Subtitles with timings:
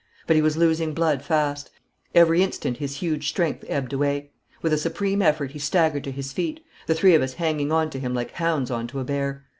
[0.25, 1.69] But he was losing blood fast.
[2.15, 4.31] Every instant his huge strength ebbed away.
[4.63, 7.91] With a supreme effort he staggered to his feet, the three of us hanging on
[7.91, 9.45] to him like hounds on to a bear.